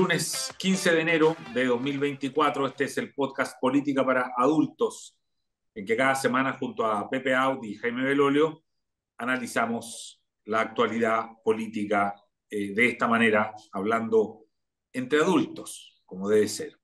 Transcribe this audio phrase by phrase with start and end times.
[0.00, 2.68] lunes 15 de enero de 2024.
[2.68, 5.14] Este es el podcast Política para Adultos,
[5.74, 8.64] en que cada semana junto a Pepe Audi y Jaime Belolio
[9.18, 12.14] analizamos la actualidad política
[12.48, 14.46] eh, de esta manera, hablando
[14.90, 16.80] entre adultos, como debe ser.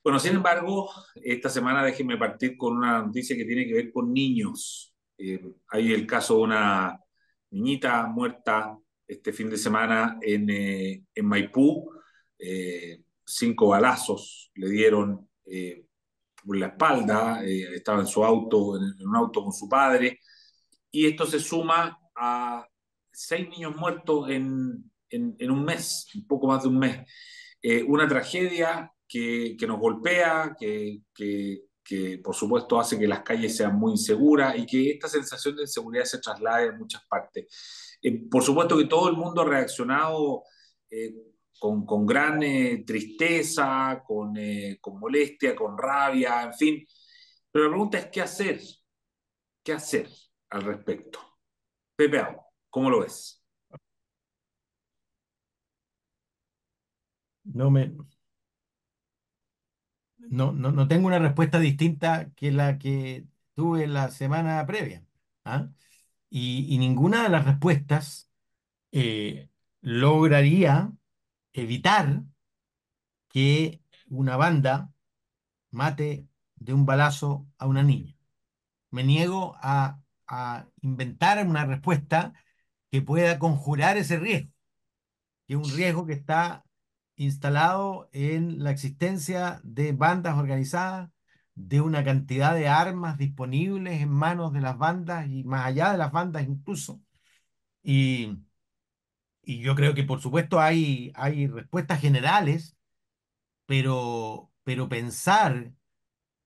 [0.00, 4.12] Bueno, sin embargo, esta semana déjenme partir con una noticia que tiene que ver con
[4.12, 4.94] niños.
[5.18, 7.00] Eh, hay el caso de una
[7.50, 11.95] niñita muerta este fin de semana en, eh, en Maipú.
[12.38, 15.86] Eh, cinco balazos le dieron eh,
[16.44, 20.20] por la espalda, estaba en su auto, en, un auto con su padre,
[20.90, 22.66] y esto se suma a
[23.12, 27.06] seis niños muertos en, en, un mes, un poco más de un mes.
[27.88, 33.56] una tragedia que, que, nos golpea, que, que, que por supuesto hace que las calles
[33.56, 37.46] sean muy inseguras y que esta sensación de inseguridad se traslade en muchas partes.
[38.02, 40.42] Eh, por supuesto que todo el mundo ha reaccionado
[40.90, 41.14] eh,
[41.58, 44.34] con, con, gran eh, tristeza, con,
[44.80, 46.86] con, molestia, con rabia, en fin.
[47.50, 48.60] Pero la pregunta es, ¿qué hacer?
[49.62, 50.08] ¿Qué hacer
[50.50, 51.20] al respecto?
[51.96, 52.22] Pepe,
[52.70, 53.42] ¿cómo lo ves?
[57.44, 57.92] No me...
[60.18, 65.04] No, no, no tengo una respuesta distinta que la que tuve la semana previa.
[65.44, 65.68] ¿ah?
[66.30, 68.30] y, ninguna de las respuestas
[68.92, 69.48] eh,
[69.80, 70.92] lograría
[71.62, 72.22] evitar
[73.28, 74.92] que una banda
[75.70, 78.16] mate de un balazo a una niña.
[78.90, 80.00] Me niego a,
[80.82, 82.32] inventar una respuesta
[82.90, 84.50] que pueda conjurar ese riesgo,
[85.46, 86.64] que es un riesgo que está
[87.16, 91.10] instalado en la existencia de bandas organizadas
[91.54, 95.98] de una cantidad de armas disponibles en manos de las bandas y más allá de
[95.98, 97.00] las bandas incluso.
[97.82, 98.45] Y,
[99.46, 102.76] y yo creo que por supuesto hay, hay respuestas generales,
[103.66, 105.72] pero, pero pensar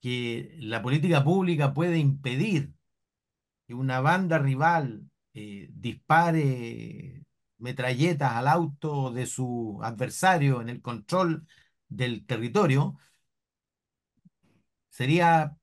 [0.00, 2.74] que la política pública puede impedir
[3.66, 7.24] que una banda rival eh, dispare
[7.58, 11.46] metralletas al auto de su adversario en el control
[11.88, 12.98] del territorio,
[14.90, 15.56] sería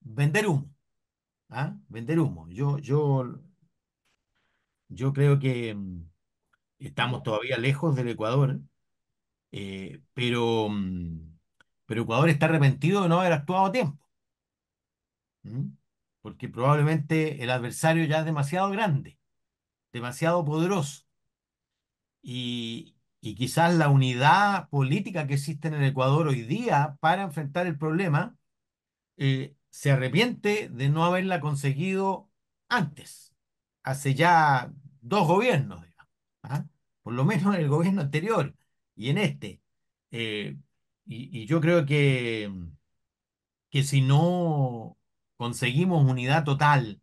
[0.00, 0.70] vender humo.
[1.50, 1.76] ¿ah?
[1.88, 2.48] Vender humo.
[2.50, 3.40] Yo, yo,
[4.88, 6.09] yo creo que mm,
[6.80, 8.60] estamos todavía lejos del Ecuador,
[9.52, 10.68] eh, pero,
[11.86, 13.98] pero Ecuador está arrepentido de no haber actuado a tiempo.
[16.22, 19.18] Porque probablemente el adversario ya es demasiado grande,
[19.92, 21.04] demasiado poderoso.
[22.22, 27.66] Y, y quizás la unidad política que existe en el Ecuador hoy día para enfrentar
[27.66, 28.36] el problema
[29.16, 32.30] eh, se arrepiente de no haberla conseguido
[32.68, 33.34] antes,
[33.82, 35.84] hace ya dos gobiernos,
[36.42, 36.66] ¿ah?
[37.02, 38.54] por lo menos en el gobierno anterior
[38.96, 39.60] y en este.
[40.10, 40.56] Eh,
[41.06, 42.50] y, yo creo que,
[43.70, 44.96] que si no
[45.36, 47.00] conseguimos unidad total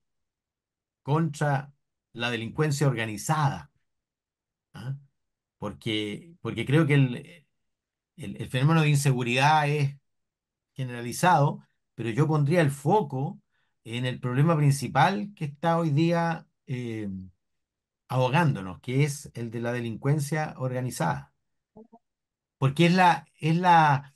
[1.03, 1.71] contra
[2.13, 3.71] la delincuencia organizada,
[4.73, 4.95] ¿ah?
[5.57, 7.45] porque, porque creo que el,
[8.17, 9.97] el fenómeno de inseguridad es
[10.73, 11.61] generalizado,
[11.95, 13.41] pero yo pondría el foco
[13.83, 17.09] en el problema principal que está hoy día eh,
[18.07, 21.33] ahogándonos, que es el de la delincuencia organizada.
[22.57, 24.13] Porque es la, es la,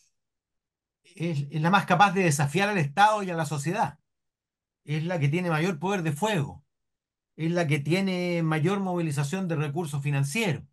[1.04, 4.00] es, la más capaz de desafiar al Estado y a la sociedad.
[4.84, 6.64] Es la que tiene mayor poder de fuego.
[7.36, 10.64] Es la que tiene mayor movilización de recursos financieros.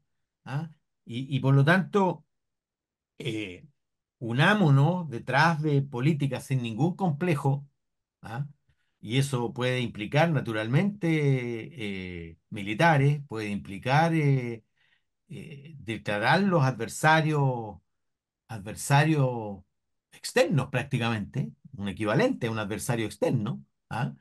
[0.44, 0.70] ¿ah?
[1.04, 2.26] Y, por lo tanto,
[3.18, 3.66] eh,
[4.18, 7.66] unámonos detrás de políticas sin ningún complejo,
[8.22, 8.46] ¿ah?
[9.00, 11.08] Y eso puede implicar naturalmente
[12.30, 14.64] eh, militares, puede implicar eh,
[15.28, 17.76] eh, declarar los adversarios,
[18.48, 19.60] adversarios
[20.12, 24.14] externos prácticamente, un equivalente a un adversario externo, ¿ah?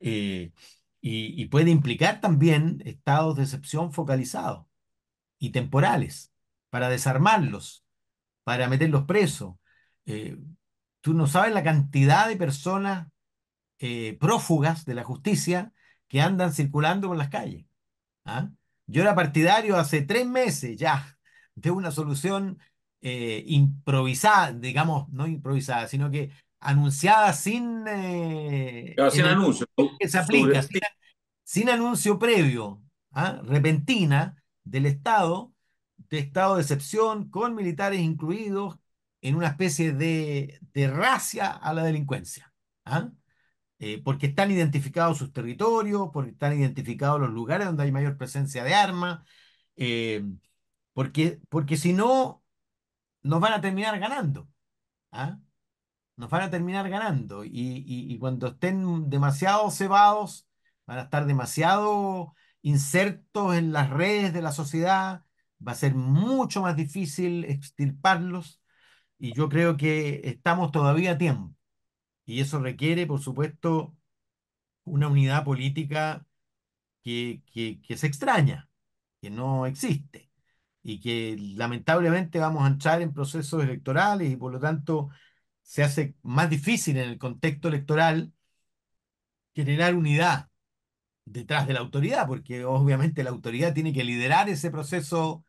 [0.00, 0.52] y,
[1.00, 4.66] y puede implicar también estados de excepción focalizados
[5.38, 6.32] y temporales
[6.70, 7.84] para desarmarlos
[8.44, 9.56] para meterlos presos.
[10.06, 10.38] Eh,
[11.00, 13.08] tú no sabes la cantidad de personas
[13.86, 15.70] eh, prófugas de la justicia
[16.08, 17.66] que andan circulando por las calles.
[18.24, 18.48] ¿ah?
[18.86, 21.18] Yo era partidario hace tres meses ya
[21.54, 22.58] de una solución
[23.02, 27.84] eh, improvisada, digamos, no improvisada, sino que anunciada sin...
[29.10, 29.66] sin anuncio.
[30.00, 30.64] Que se aplica,
[31.42, 32.82] sin, anuncio previo,
[33.12, 33.42] ¿ah?
[33.44, 35.52] repentina del Estado
[36.08, 38.78] de estado de excepción, con militares incluidos,
[39.20, 42.52] en una especie de, de racia a la delincuencia.
[42.86, 43.10] ¿ah?
[43.86, 48.64] Eh, porque están identificados sus territorios, porque están identificados los lugares donde hay mayor presencia
[48.64, 49.20] de armas,
[49.76, 50.24] eh,
[50.94, 52.42] porque, porque si no,
[53.22, 54.48] nos van a terminar ganando.
[55.12, 55.38] ¿ah?
[56.16, 57.44] Nos van a terminar ganando.
[57.44, 57.52] Y,
[57.86, 60.48] y cuando estén demasiado cebados,
[60.86, 65.24] van a estar demasiado insertos en las redes de la sociedad,
[65.66, 68.60] va a ser mucho más difícil extirparlos
[69.18, 71.53] y yo creo que estamos todavía a tiempo.
[72.26, 73.96] Y eso requiere, por supuesto,
[74.84, 76.26] una unidad política
[77.02, 78.70] que, que, se extraña,
[79.20, 80.30] que no existe
[80.82, 85.10] y que lamentablemente vamos a entrar en procesos electorales y por lo tanto
[85.62, 88.32] se hace más difícil en el contexto electoral
[89.54, 90.50] generar unidad
[91.24, 95.44] detrás de la autoridad, porque obviamente la autoridad tiene que liderar ese proceso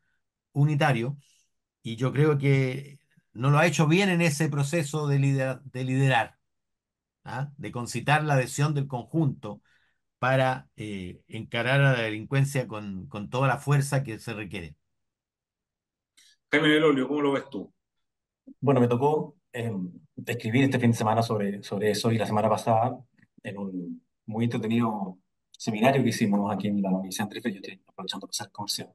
[0.52, 1.18] unitario
[1.82, 3.00] y yo creo que
[3.32, 6.35] no lo ha hecho bien en ese proceso de liderar,
[7.26, 7.50] ¿ah?
[7.56, 9.60] de concitar la adhesión del conjunto
[10.18, 14.74] para eh, encarar a la delincuencia con, con, toda la fuerza que se requiere.
[16.50, 17.72] Jaime Belolio, ¿cómo lo ves tú?
[18.60, 19.72] Bueno, me tocó eh,
[20.26, 22.98] escribir este fin de semana sobre, sobre eso y la semana pasada
[23.42, 25.18] en un muy entretenido
[25.50, 28.92] seminario que hicimos aquí en la Universidad de yo estoy aprovechando para hacer comercial,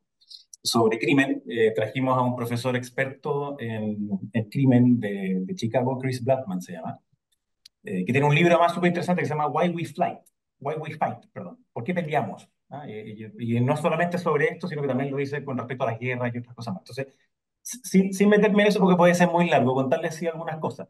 [0.63, 1.43] sobre crimen.
[1.47, 6.73] Eh, trajimos a un profesor experto en, en crimen de, de, Chicago, Chris Blackman se
[6.73, 6.99] llama,
[7.83, 10.19] eh, que tiene un libro más súper interesante que se llama Why We Fight,
[10.59, 12.49] Why We Fight, perdón, ¿por qué peleamos?
[12.69, 12.87] ¿Ah?
[12.89, 15.97] Y, y, no solamente sobre esto, sino que también lo dice con respecto a la
[15.97, 16.81] guerra y otras cosas más.
[16.81, 17.07] Entonces,
[17.61, 20.87] sin, sin meterme en eso porque puede ser muy largo, contarles así algunas cosas.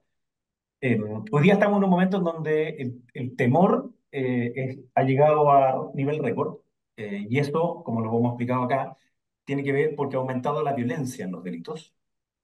[0.81, 0.99] Eh,
[1.31, 5.91] hoy día estamos en un momento en donde el, el temor eh, ha llegado a
[5.93, 6.59] nivel récord,
[6.97, 8.97] eh, y esto, como lo hemos explicado acá,
[9.45, 11.95] tiene que ver porque ha aumentado la violencia en los delitos,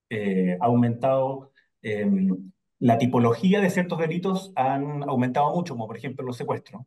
[0.09, 1.51] eh, ha aumentado
[1.81, 6.83] em, la tipología de ciertos delitos, han aumentado mucho, como por ejemplo los secuestros,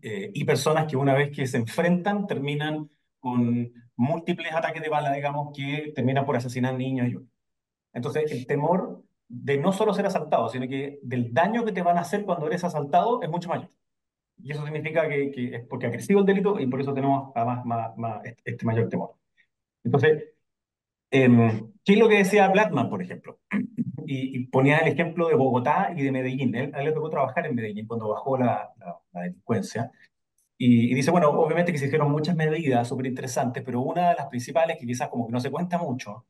[0.00, 5.56] y personas que una vez que se enfrentan terminan con múltiples ataques de bala, digamos,
[5.56, 7.18] que terminan por asesinar niños y
[7.92, 11.98] Entonces, el temor de no solo ser asaltado, sino que del daño que te van
[11.98, 13.70] a hacer cuando eres asaltado es mucho mayor.
[14.42, 17.32] Y eso significa que, que, es porque ha crecido el delito y por eso tenemos
[17.34, 19.14] además más, más, este mayor temor.
[19.84, 20.24] Entonces,
[21.10, 21.28] eh,
[21.84, 23.38] ¿qué es lo que decía Blackman, por ejemplo?
[24.06, 26.54] Y, ponía el ejemplo de Bogotá y de Medellín.
[26.54, 28.72] Él, él le tocó trabajar en Medellín cuando bajó la,
[29.12, 29.90] la, delincuencia.
[30.58, 34.14] Y, y, dice, bueno, obviamente que se hicieron muchas medidas súper interesantes, pero una de
[34.16, 36.26] las principales que quizás como que no se cuenta mucho,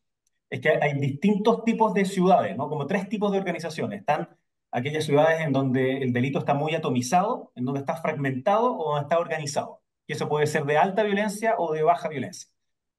[0.52, 2.68] es que hay distintos tipos de ciudades, ¿no?
[2.68, 4.00] Como tres tipos de organizaciones.
[4.00, 4.28] Están
[4.70, 9.02] aquellas ciudades en donde el delito está muy atomizado, en donde está fragmentado o donde
[9.02, 9.82] está organizado.
[10.06, 12.50] Y eso puede ser de alta violencia o de baja violencia.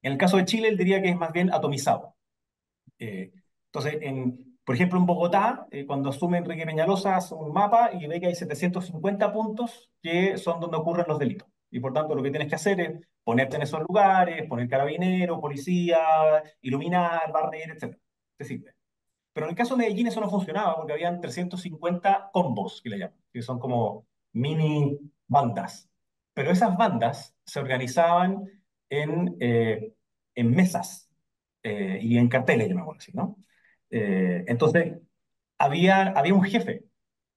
[0.01, 2.15] En el caso de Chile, él diría que es más bien atomizado.
[2.99, 3.31] Eh,
[3.67, 8.07] entonces, en, por ejemplo, en Bogotá, eh, cuando asume Enrique Peñalosa, hace un mapa y
[8.07, 11.47] ve que hay 750 puntos que son donde ocurren los delitos.
[11.69, 15.41] Y por tanto, lo que tienes que hacer es ponerte en esos lugares, poner carabinero,
[15.41, 15.99] policía,
[16.61, 17.97] iluminar, barrer, etc.
[18.37, 18.73] Te sirve.
[19.33, 22.99] Pero en el caso de Medellín eso no funcionaba porque habían 350 combos, que le
[22.99, 25.89] llaman, que son como mini bandas.
[26.33, 28.43] Pero esas bandas se organizaban
[28.89, 29.93] en, eh,
[30.35, 31.09] en mesas
[31.63, 33.37] eh, y en carteles, llamémoslo así, ¿no?
[33.95, 34.97] Eh, entonces,
[35.59, 36.85] había, había un jefe.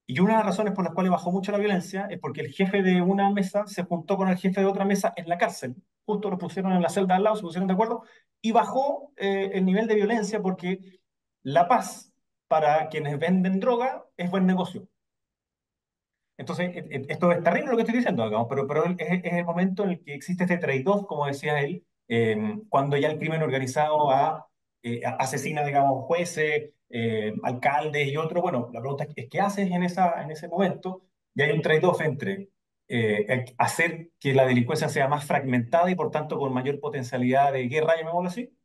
[0.07, 2.53] Y una de las razones por las cuales bajó mucho la violencia es porque el
[2.53, 5.77] jefe de una mesa se juntó con el jefe de otra mesa en la cárcel.
[6.07, 8.05] Justo lo pusieron en la celda al lado, se pusieron de acuerdo,
[8.41, 11.01] y bajó el nivel de violencia porque
[11.43, 12.13] la paz
[12.49, 14.89] para quienes venden droga es buen negocio.
[16.39, 19.45] Entonces, e, e, esto es terrible lo que estoy diciendo, digamos, pero, pero es, el
[19.45, 23.43] momento en el que existe este trade-off, como decía él, em, cuando ya el crimen
[23.43, 24.11] organizado
[24.87, 28.43] eh, asesina, digamos, jueces, eh, alcaldes y otros.
[28.43, 31.03] Bueno, la pregunta es, ¿qué haces en, esa, en ese momento?
[31.35, 32.51] Y hay un trade-off entre
[32.89, 37.69] eh, hacer que la delincuencia sea más fragmentada y por tanto con mayor potencialidad de
[37.69, 38.57] guerra, llamémoslo así,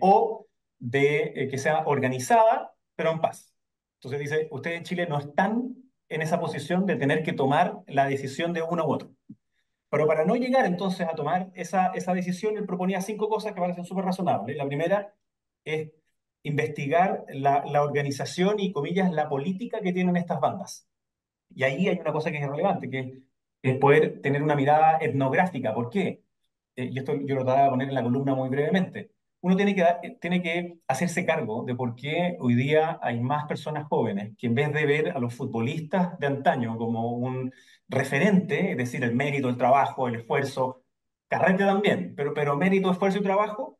[0.00, 0.46] o
[0.78, 3.54] de eh, que sea organizada, pero en paz.
[3.96, 5.76] Entonces dice, ustedes en Chile no están
[6.08, 9.10] en esa posición de tener que tomar la decisión de uno u otro.
[9.90, 13.60] Pero para no llegar entonces a tomar esa, esa decisión, él proponía cinco cosas que
[13.60, 14.56] parecen súper razonables.
[14.56, 15.14] La primera
[15.64, 15.90] es
[16.42, 20.88] investigar la, la, organización y, comillas, la política que tienen estas bandas.
[21.54, 23.22] Y ahí hay una cosa que es relevante, que
[23.62, 25.74] es poder tener una mirada etnográfica.
[25.74, 26.22] ¿Por qué?
[26.76, 29.12] Eh, y esto yo lo trataba de poner en la columna muy brevemente
[29.42, 33.46] uno tiene que, eh, tiene que hacerse cargo de por qué hoy día hay más
[33.46, 37.52] personas jóvenes que en vez de ver a los futbolistas de antaño como un
[37.88, 40.84] referente, es decir, el mérito, el trabajo, el esfuerzo,
[41.28, 43.78] carrete también, pero, pero mérito, esfuerzo y trabajo,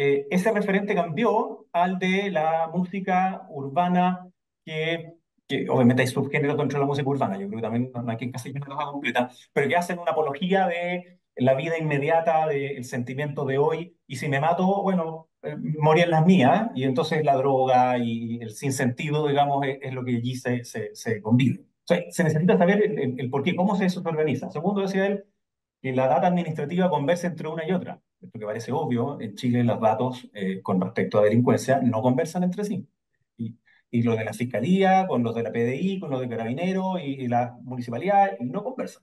[0.00, 4.28] eh, ese referente cambió al de la música urbana
[4.64, 5.14] que,
[5.48, 8.16] que obviamente hay subgéneros dentro de la música urbana, yo creo que también no hay
[8.16, 13.44] que encasillar la completa, pero que hacen una apología de la vida inmediata del sentimiento
[13.44, 17.98] de hoy, y si me mato, bueno, eh, morían las mías, y entonces la droga
[17.98, 21.60] y el sinsentido, digamos, es, es lo que allí se, se, se convive.
[21.60, 24.50] O sea, se necesita saber el, el, el por qué, cómo se organiza.
[24.50, 25.24] Segundo, decía él,
[25.80, 28.00] que la data administrativa conversa entre una y otra.
[28.20, 32.42] Esto que parece obvio, en Chile los datos eh, con respecto a delincuencia no conversan
[32.44, 32.88] entre sí.
[33.36, 33.56] Y,
[33.90, 37.22] y los de la Fiscalía, con los de la PDI, con los de Carabineros y,
[37.24, 39.02] y la municipalidad, no conversan.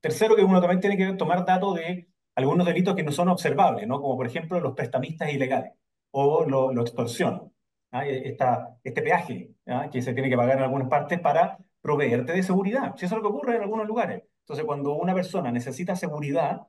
[0.00, 3.86] Tercero, que uno también tiene que tomar datos de algunos delitos que no son observables,
[3.88, 4.00] ¿no?
[4.00, 5.72] como por ejemplo los prestamistas ilegales
[6.12, 7.52] o lo, lo extorsión,
[7.90, 8.06] ¿ah?
[8.06, 9.88] Esta, este peaje ¿ah?
[9.90, 12.94] que se tiene que pagar en algunas partes para proveerte de seguridad.
[12.96, 14.22] Si eso es lo que ocurre en algunos lugares.
[14.40, 16.62] Entonces, cuando una persona necesita seguridad,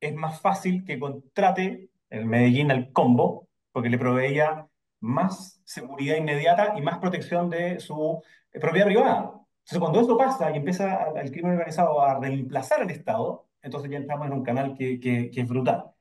[0.00, 4.66] es más fácil que contrate el Medellín al combo, porque le proveía
[5.00, 9.40] más seguridad inmediata y más protección de su propiedad privada.
[9.60, 13.98] Entonces, cuando eso pasa y empieza el crimen organizado a reemplazar al Estado, entonces ya
[13.98, 15.92] entramos en un canal que, que, que es brutal.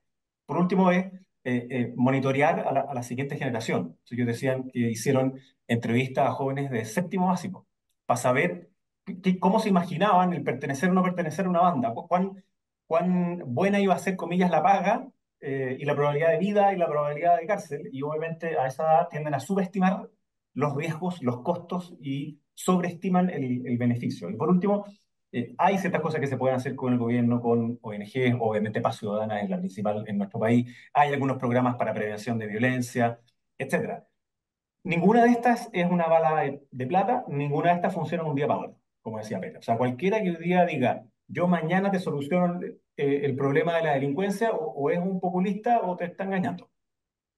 [0.45, 1.05] Por último, es
[1.43, 3.79] eh, eh, monitorear a la, a la, siguiente generación.
[3.79, 7.67] Entonces, ellos decían que hicieron entrevistas a jóvenes de séptimo básico
[8.05, 8.69] para saber
[9.21, 12.43] que, cómo se imaginaban el pertenecer o no pertenecer a una banda, cuán,
[12.89, 15.07] cuán buena iba a ser, comillas, la paga
[15.39, 17.87] eh, y la probabilidad de vida y la probabilidad de cárcel.
[17.91, 20.09] Y obviamente a esa edad tienden a subestimar
[20.55, 24.27] los riesgos, los costos y sobreestiman el, el beneficio.
[24.31, 24.85] Y por último,
[25.31, 28.97] eh, hay ciertas cosas que se pueden hacer con el gobierno, con ONGs, obviamente Paz
[28.97, 33.19] Ciudadana es la principal en nuestro país, hay algunos programas para prevención de violencia,
[33.59, 34.03] etc.
[34.83, 36.41] Ninguna de estas es una bala
[36.71, 39.59] de, plata, ninguna de estas funciona un día para otro, como decía Pedro.
[39.59, 42.59] O sea, cualquiera que hoy día diga, yo mañana te soluciono
[42.97, 46.69] eh, el problema de la delincuencia, o, es un populista o te está engañando.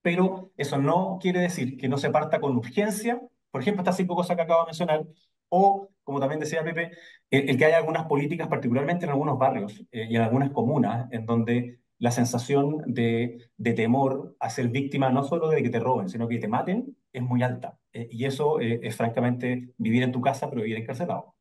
[0.01, 3.21] Pero eso no quiere decir que no se parta con urgencia.
[3.51, 5.05] Por ejemplo, estas cinco cosas que acabo de mencionar,
[5.49, 6.91] o, como también decía Pepe,
[7.29, 11.25] el, que haya algunas políticas, particularmente en algunos barrios eh, y en algunas comunas, en
[11.25, 16.27] donde la sensación de, temor a ser víctima no solo de que te roben, sino
[16.27, 17.77] que te maten, es muy alta.
[17.93, 21.35] Eh, y eso eh, es francamente vivir en tu casa, pero vivir encarcelado.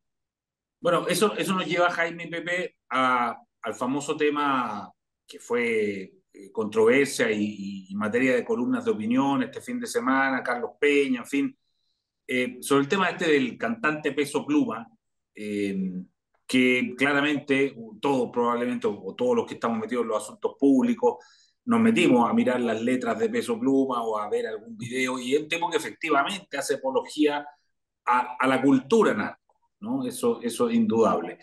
[0.81, 4.91] Bueno, eso, eso nos lleva, Jaime Pepe, a, al famoso tema
[5.27, 6.13] que fue
[6.53, 11.27] controversia y, y, materia de columnas de opinión este fin de semana, Carlos Peña, en
[11.27, 11.59] fin,
[12.27, 14.89] eh, sobre el tema este del cantante Peso Pluma,
[15.35, 15.93] eh,
[16.47, 21.17] que claramente todos probablemente, o todos los que estamos metidos en los asuntos públicos,
[21.67, 25.35] nos metimos a mirar las letras de Peso Pluma o a ver algún video, y
[25.35, 27.47] es un tema que efectivamente hace apología
[28.07, 29.39] a, a la cultura
[29.81, 30.07] ¿no?
[30.07, 31.39] Eso, eso es indudable.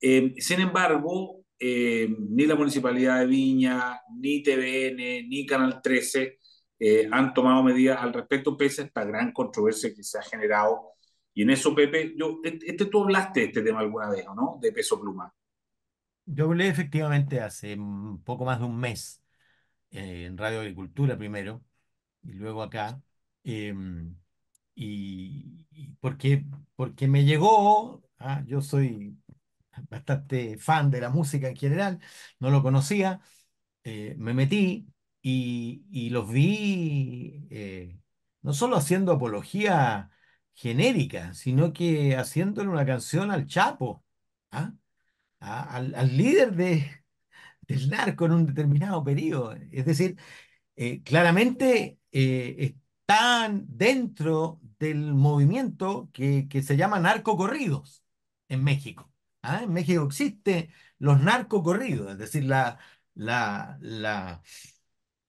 [0.00, 6.38] Eh, sin embargo, eh, ni la Municipalidad de Viña, ni TVN, ni Canal 13
[6.78, 10.92] eh, han tomado medidas al respecto, pese a esta gran controversia que se ha generado.
[11.32, 14.58] Y en eso, Pepe, yo, este, tú hablaste de este tema alguna vez, ¿o no?
[14.60, 15.32] De peso pluma.
[16.24, 17.76] Yo hablé efectivamente hace
[18.24, 19.22] poco más de un mes
[19.90, 21.62] en Radio Agricultura primero
[22.22, 23.00] y luego acá.
[24.76, 25.64] Y,
[26.00, 26.44] porque,
[26.76, 29.18] porque me llegó, ah, yo soy
[29.90, 32.00] bastante fan de la música en general,
[32.40, 33.20] no lo conocía,
[33.84, 34.88] eh, me metí
[35.22, 37.98] y, y los vi eh,
[38.42, 40.10] no solo haciendo apología
[40.54, 44.04] genérica, sino que haciéndole una canción al Chapo,
[44.50, 44.72] ¿ah?
[45.40, 47.04] A, al, al, líder de,
[47.62, 49.54] del narco en un determinado periodo.
[49.72, 50.18] Es decir,
[50.76, 51.98] eh, claramente
[53.08, 58.04] están dentro del movimiento que, que se llama narcocorridos
[58.48, 59.12] en México.
[59.42, 59.62] ¿ah?
[59.64, 62.78] En México existe los narcocorridos, es decir, la,
[63.14, 64.42] la, la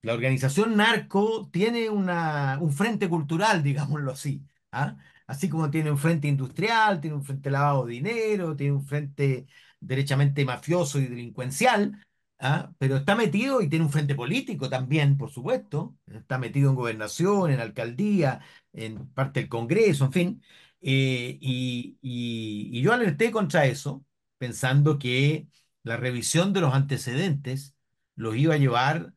[0.04, 4.46] la organización narco tiene una, un frente cultural, digámoslo así.
[4.72, 4.98] ¿ah?
[5.28, 9.48] Así como tiene un frente industrial, tiene un frente lavado de dinero, tiene un frente
[9.80, 12.07] derechamente mafioso y delincuencial,
[12.40, 12.72] ¿ah?
[12.78, 15.98] pero está metido y tiene un frente político también, por supuesto.
[16.08, 18.42] Está metido en gobernación, en alcaldía,
[18.74, 20.44] en parte del Congreso, en fin.
[20.82, 24.06] Eh, y, y, y yo alerté contra eso,
[24.38, 25.48] pensando que
[25.84, 27.76] la revisión de los antecedentes
[28.16, 29.14] los iba a llevar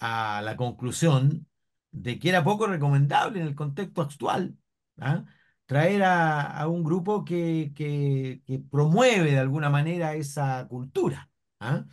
[0.00, 1.46] a la conclusión
[1.90, 4.56] de que era poco recomendable en el contexto actual
[4.98, 5.24] ¿ah?
[5.66, 11.30] traer a, a, un grupo que, que, que, promueve de alguna manera esa cultura.
[11.60, 11.84] ¿ah?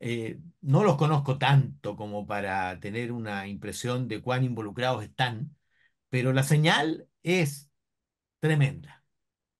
[0.00, 5.56] Eh, no los conozco tanto como para tener una impresión de cuán involucrados están,
[6.10, 7.70] pero la señal es
[8.40, 9.04] tremenda.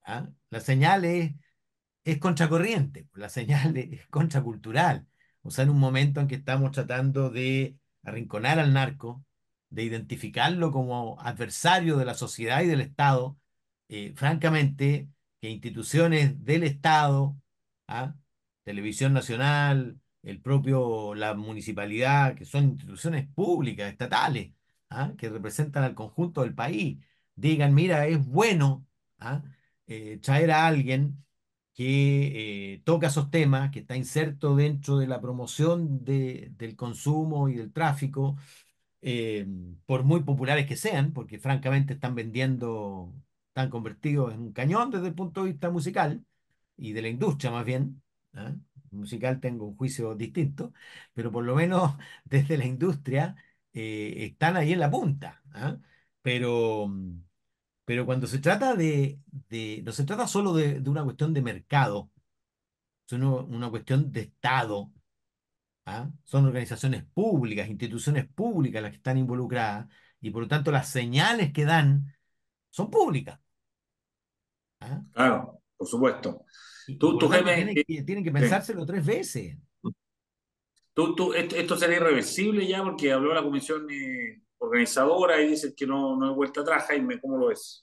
[0.05, 0.29] ¿ah?
[0.51, 1.35] La señal es,
[2.05, 5.07] es contracorriente, la señal es contracultural.
[5.43, 9.25] O sea, en un momento en que estamos tratando de arrinconar al narco,
[9.71, 13.39] de identificarlo como adversario de la sociedad y del Estado,
[13.89, 15.09] eh, francamente,
[15.41, 17.37] que instituciones del Estado,
[17.89, 18.15] ¿ah?
[18.65, 24.53] Televisión Nacional, el propio, la municipalidad, que son instituciones públicas, estatales,
[24.91, 25.13] ¿ah?
[25.19, 26.99] que representan al conjunto del país,
[27.37, 28.87] digan, mira, es bueno
[29.21, 29.43] ¿ah?
[29.87, 31.25] eh, traer a alguien
[31.75, 37.55] que eh, toca esos temas, que está inserto dentro de la promoción del consumo y
[37.55, 38.37] del tráfico,
[39.03, 39.47] eh,
[39.87, 43.15] por muy populares que sean, porque francamente están vendiendo,
[43.49, 46.25] están convertidos en un cañón desde el punto de vista musical
[46.77, 48.03] y de la industria más bien.
[48.35, 48.55] ¿ah?
[48.97, 50.73] Musical tengo un juicio distinto,
[51.15, 53.37] pero por lo menos desde la industria
[53.73, 55.43] eh, están ahí en la punta.
[55.53, 55.79] ¿ah?
[56.23, 56.89] Pero,
[57.85, 59.21] pero cuando se trata de,
[59.85, 62.11] no se trata solo de, una cuestión de mercado,
[63.07, 64.93] sino una cuestión de Estado,
[65.87, 66.11] ¿ah?
[66.25, 69.89] Son organizaciones públicas, instituciones públicas las que están involucradas
[70.21, 72.15] y por lo tanto las señales que dan
[72.71, 73.41] son públicas.
[74.81, 75.03] ¿ah?
[75.13, 76.45] Claro, por supuesto.
[76.99, 79.59] tú, tú tienen, que, tienen que pensárselo tres veces.
[80.95, 85.87] Tú, tú, esto, sería irreversible ya porque habló la comisión eh, organizadora y dice que
[85.87, 87.83] no, no hay vuelta atrás, Jaime, ¿cómo lo ves?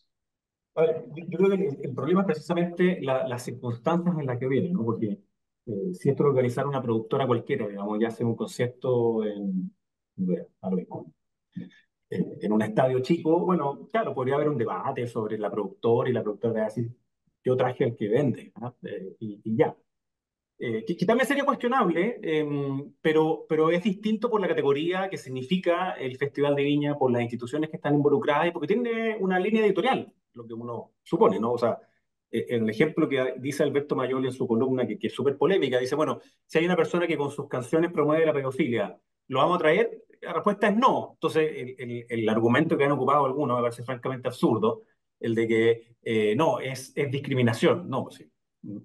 [0.76, 4.84] yo, creo que el, problema es precisamente las circunstancias en las que viene, ¿no?
[4.84, 5.20] Porque
[5.68, 9.72] eh, si esto lo organizara una productora cualquiera, digamos, ya sea un concierto en,
[12.10, 16.24] en un estadio chico, bueno, claro, podría haber un debate sobre la productora y la
[16.24, 16.92] productora de decir,
[17.44, 19.76] yo traje el que vende, eh, y, ya.
[20.60, 25.92] Eh, que, también sería cuestionable, em, pero, pero es distinto por la categoría que significa
[25.94, 29.66] el Festival de Viña, por las instituciones que están involucradas y porque tiene una línea
[29.66, 31.54] editorial, lo que uno supone, ¿no?
[31.54, 31.80] O sea,
[32.32, 35.96] eh, el ejemplo que dice Alberto Mayoli en su columna, que, es súper polémica, dice,
[35.96, 38.98] bueno, si hay una persona que con sus canciones promueve la pedofilia,
[39.28, 40.04] ¿lo vamos a traer?
[40.22, 41.12] La respuesta es no.
[41.16, 44.84] Entonces, el, el, argumento que han ocupado algunos me parece francamente absurdo,
[45.24, 47.90] el de que eh, no, es, es discriminación.
[47.90, 48.30] No, sí.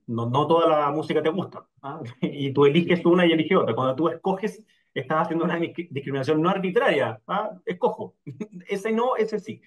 [0.07, 1.67] no, no toda la música te gusta.
[1.83, 2.01] ¿ah?
[2.23, 3.75] Y tú eliges una y eliges otra.
[3.75, 7.21] Cuando tú escoges, estás haciendo una discriminación no arbitraria.
[7.27, 7.51] ¿ah?
[7.67, 8.17] Escojo.
[8.69, 9.61] ese no, ese sí.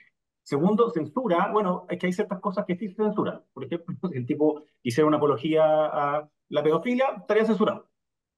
[0.44, 1.50] Segundo, censura.
[1.52, 3.44] Bueno, es que hay ciertas cosas que sí se censuran.
[3.54, 7.90] Por ejemplo, si el tipo hiciera una apología a la pedofilia, estaría censurado.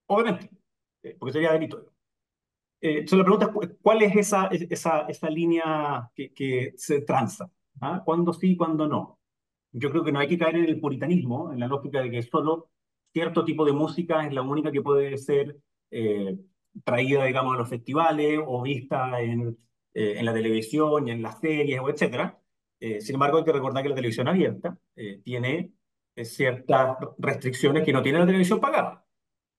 [0.07, 0.49] Obviamente,
[1.03, 1.85] eh, porque sería delito.
[2.81, 7.49] Eh, entonces la pregunta es, ¿cuál es esa, esa, esa línea que, que se tranza?
[7.81, 8.01] ¿Ah?
[8.05, 9.19] ¿Cuándo sí, cuándo no?
[9.71, 12.21] Yo creo que no hay que caer en el puritanismo, en la lógica de que
[12.23, 12.69] solo
[13.11, 15.57] cierto tipo de música es la única que puede ser
[15.91, 16.37] eh,
[16.83, 19.57] traída, digamos, a los festivales o vista en
[19.95, 22.33] eh, en la televisión y en las series, etc.
[22.79, 25.71] Eh, sin embargo, hay que recordar que la televisión abierta eh, tiene
[26.23, 29.05] ciertas restricciones que no tiene la televisión pagada.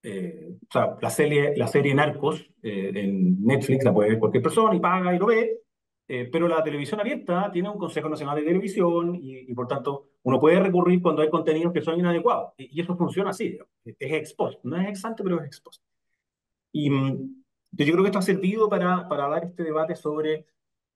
[0.03, 4.79] o sea, la serie, la serie Narcos en Netflix la puede ver cualquier persona y
[4.79, 5.61] paga y lo ve,
[6.07, 10.59] pero la televisión abierta tiene un Consejo Nacional de Televisión y, por tanto uno puede
[10.59, 12.53] recurrir cuando hay contenidos que son inadecuados.
[12.57, 15.61] Y, eso funciona así, es ex no es ex ante, pero es ex
[16.71, 20.45] Y mm, yo creo que esto ha servido para, para dar este debate sobre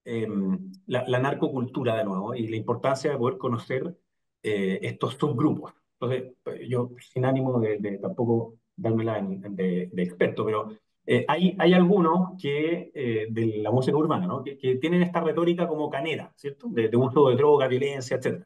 [0.06, 3.96] em, la, narcocultura de nuevo y la importancia de poder conocer
[4.44, 5.74] eh, estos subgrupos.
[6.00, 10.70] Entonces, pues, yo sin ánimo de, tampoco dármela de, de, experto, pero
[11.12, 14.44] eh, hay, hay algunos que, eh, de la música urbana, ¿no?
[14.44, 16.68] que, que, tienen esta retórica como canera, ¿cierto?
[16.70, 18.44] De, uso de droga, violencia, etc.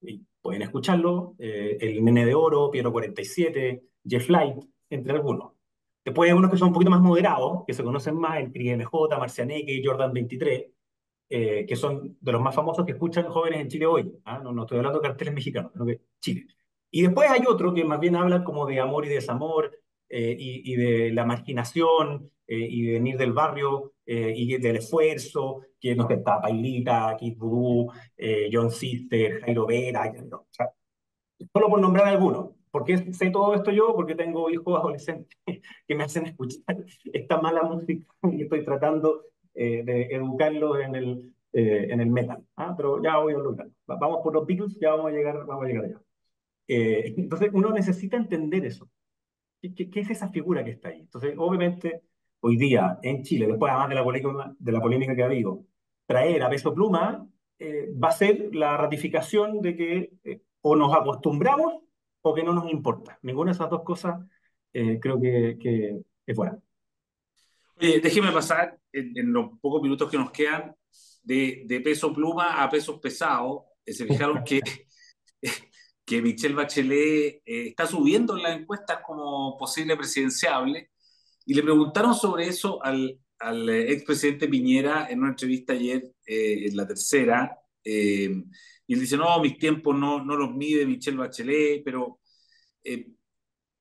[0.00, 4.56] Y pueden escucharlo, el Nene de Oro, Piero 47, Jeff Light,
[4.90, 5.54] entre algunos.
[6.04, 8.92] Después hay unos que son un poquito más moderados, que se conocen más, el PRIMJ,
[9.18, 10.66] Marcianeque Jordan 23,
[11.30, 14.12] eh, que son de los más famosos que escuchan jóvenes en Chile hoy.
[14.24, 14.38] ¿ah?
[14.38, 16.46] No, no, estoy hablando de carteles mexicanos, sino que Chile.
[16.90, 19.72] Y después hay otro que más bien habla como de amor y desamor,
[20.08, 25.96] eh, y, de la marginación, eh, y de venir del barrio, y del esfuerzo, que
[25.96, 27.90] nos está Pailita, Kid Voodoo,
[28.52, 30.70] John Sister, Jairo Vera, o sea,
[31.52, 32.50] solo por nombrar algunos.
[32.74, 33.94] ¿Por qué sé todo esto yo?
[33.94, 35.38] Porque tengo hijos adolescentes
[35.86, 39.22] que me hacen escuchar esta mala música y estoy tratando
[39.54, 42.44] eh, de educarlos en el, eh, en el metal.
[42.56, 42.74] ¿ah?
[42.76, 43.68] Pero ya voy a lograr.
[43.86, 46.00] Vamos por los Beatles, ya vamos a llegar, vamos a llegar allá.
[46.66, 48.88] Eh, entonces uno necesita entender eso.
[49.72, 51.00] ¿Qué, ¿Qué, es esa figura que está ahí?
[51.00, 52.02] Entonces, obviamente,
[52.40, 55.64] hoy día en Chile, después además de la polémica, de la polémica que ha habido,
[56.06, 57.26] traer a Peso Pluma
[58.02, 61.74] va a ser la ratificación de que o nos acostumbramos
[62.22, 63.18] o que no nos importa.
[63.22, 64.18] Ninguna de esas dos cosas
[64.72, 66.58] eh, creo que, que, es buena.
[67.76, 70.74] Oye, déjeme pasar en, los pocos minutos que nos quedan
[71.22, 73.64] de, de peso pluma a pesos pesados.
[73.84, 74.60] Eh, se fijaron que,
[76.04, 80.90] que Michelle Bachelet eh, está subiendo en las encuestas como posible presidenciable
[81.46, 86.86] y le preguntaron sobre eso al, al expresidente Piñera en una entrevista ayer, en la
[86.86, 87.58] tercera,
[88.86, 92.20] y él dice, no, mis tiempos no, no los mide Michelle Bachelet, pero
[92.82, 93.08] eh,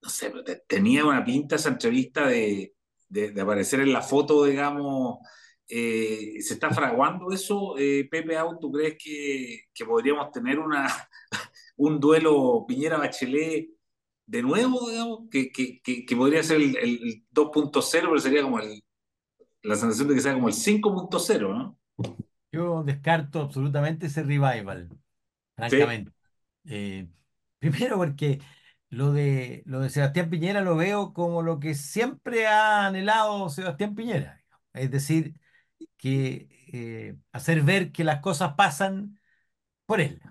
[0.01, 0.31] no sé,
[0.67, 2.75] tenía una pinta esa entrevista de,
[3.09, 5.19] de, aparecer en la foto, digamos.
[5.67, 8.59] Eh, ¿Se está fraguando eso, eh, Pepe Out?
[8.59, 10.87] ¿Tú crees que, que podríamos tener una,
[11.75, 13.69] un duelo Piñera-Bachelet
[14.25, 15.21] de nuevo, digamos?
[15.31, 18.81] Que, que, que podría ser el, el 2.0, pero sería como el,
[19.63, 21.79] la sensación de que sea como el 5.0, ¿no?
[22.51, 24.89] Yo descarto absolutamente ese revival,
[25.55, 26.11] francamente.
[26.65, 27.07] Eh,
[27.59, 28.41] primero porque
[28.89, 33.95] lo de, lo de Sebastián Piñera lo veo como lo que siempre ha anhelado Sebastián
[33.95, 34.43] Piñera.
[34.73, 35.35] Es decir,
[35.97, 39.19] que eh, hacer ver que las cosas pasan
[39.85, 40.21] por él,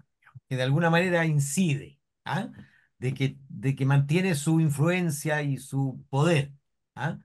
[0.53, 2.51] que de alguna manera incide, ¿ah?
[2.99, 6.53] de, que, mantiene su influencia y su poder.
[6.95, 7.19] ¿ah?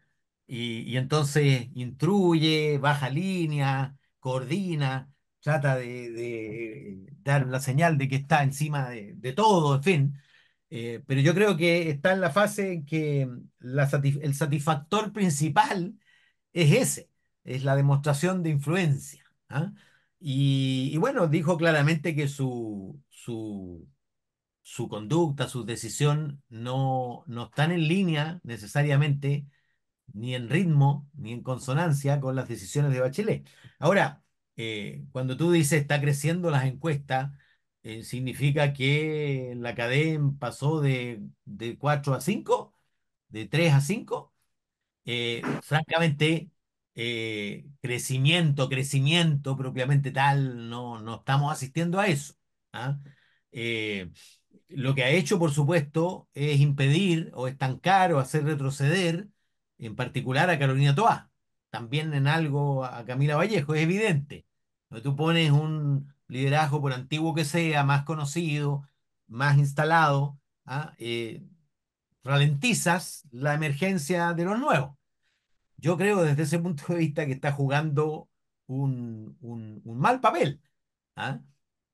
[0.48, 5.12] Y, entonces intruye, baja línea, coordina,
[5.42, 10.22] trata de, dar la señal de que está encima de, todo, en fin.
[10.70, 13.28] Eh, pero yo creo que está en la fase en que
[13.62, 16.00] el satisfactor principal
[16.54, 17.12] es ese,
[17.44, 19.26] es la demostración de influencia.
[19.50, 19.74] ¿ah?
[20.20, 23.88] Y, bueno, dijo claramente que su, su,
[24.64, 29.48] su conducta, su decisión no, no están en línea necesariamente
[30.14, 33.50] ni en ritmo, ni en consonancia con las decisiones de Bachelet.
[33.80, 34.24] Ahora,
[34.58, 37.32] eh, cuando tú dices está creciendo las encuestas,
[37.84, 42.76] eh, significa que la cadena pasó de, de 4 a 5,
[43.30, 44.34] de 3 a 5.
[45.06, 46.52] Eh, francamente,
[47.82, 52.34] crecimiento, crecimiento propiamente tal, no, no estamos asistiendo a eso.
[52.74, 53.00] ¿ah?
[54.70, 59.28] lo que ha hecho, por supuesto, es impedir o estancar o hacer retroceder
[59.78, 61.32] en particular a Carolina Toá,
[61.70, 64.46] también en algo a Camila Vallejo, es evidente.
[65.04, 68.88] Tú pones un liderazgo, por antiguo que sea, más conocido,
[69.28, 70.94] más instalado, ¿ah?
[70.98, 71.44] eh,
[72.24, 74.97] ralentizas la emergencia de los nuevos.
[75.78, 78.30] Yo creo desde ese punto de vista que está jugando
[78.68, 79.38] un,
[79.86, 80.62] mal papel,
[81.16, 81.42] ¿ah?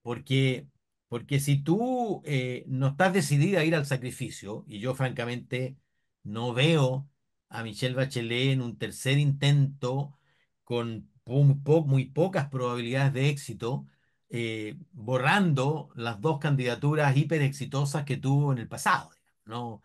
[0.02, 0.68] porque,
[1.08, 5.78] porque si tú eh, no estás decidida a ir al sacrificio, y yo francamente
[6.24, 7.10] no veo
[7.50, 10.18] a Michelle Bachelet en un tercer intento
[10.64, 13.86] con muy, pocas probabilidades de éxito,
[14.30, 19.12] eh, borrando las dos candidaturas hiper exitosas que tuvo en el pasado.
[19.46, 19.84] No,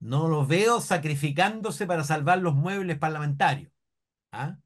[0.00, 3.72] no los veo sacrificándose para salvar los muebles parlamentarios.
[4.32, 4.58] ¿ah?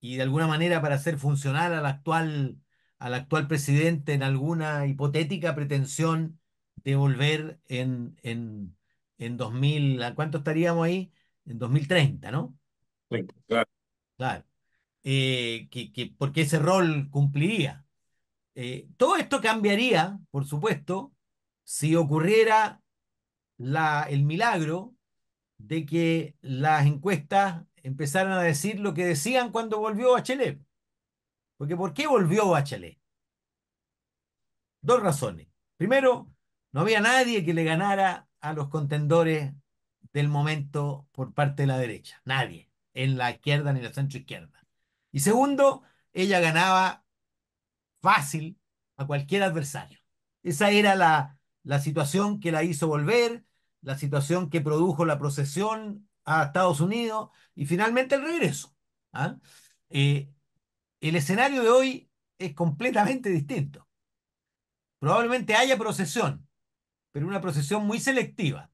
[0.00, 2.58] Y de alguna manera para hacer funcionar al actual,
[2.98, 6.40] al actual presidente en alguna hipotética pretensión
[6.76, 8.76] de volver en, en,
[9.18, 11.12] en 2000, ¿a cuánto estaríamos ahí?
[11.48, 12.56] en 2030, ¿no?
[13.46, 13.70] claro.
[14.16, 14.44] Claro.
[15.02, 17.86] Eh, que, porque ese rol cumpliría.
[18.54, 21.14] Eh, todo esto cambiaría, por supuesto,
[21.62, 22.82] si ocurriera
[23.58, 24.94] la, el milagro
[25.58, 30.60] de que las encuestas empezaran a decir lo que decían cuando volvió Bachelet.
[31.56, 32.98] Porque ¿por qué volvió Bachelet?
[34.80, 35.48] Dos razones.
[35.76, 36.32] Primero,
[36.72, 39.52] no había nadie que le ganara a los contendores
[40.12, 42.20] del momento por parte de la derecha.
[42.24, 42.70] Nadie.
[42.94, 44.66] En la izquierda ni en la centro izquierda.
[45.12, 47.04] Y segundo, ella ganaba
[48.00, 48.58] fácil
[48.96, 50.00] a cualquier adversario.
[50.42, 53.44] Esa era la, la situación que la hizo volver,
[53.82, 58.74] la situación que produjo la procesión a Estados Unidos y finalmente el regreso.
[59.12, 59.36] ¿ah?
[59.90, 60.30] Eh,
[61.00, 63.88] el escenario de hoy es completamente distinto.
[64.98, 66.48] Probablemente haya procesión,
[67.12, 68.70] pero una procesión muy selectiva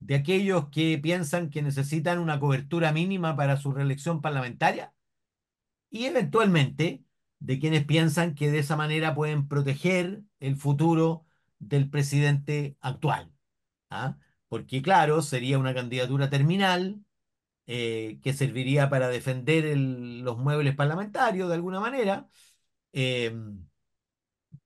[0.00, 4.94] de aquellos que piensan que necesitan una cobertura mínima para su reelección parlamentaria
[5.90, 7.04] y eventualmente
[7.40, 11.26] de quienes piensan que de esa manera pueden proteger el futuro
[11.58, 13.32] del presidente actual.
[13.90, 14.16] ¿ah?
[14.48, 17.04] Porque claro, sería una candidatura terminal
[17.66, 22.28] eh, que serviría para defender los muebles parlamentarios de alguna manera,
[22.92, 23.32] eh,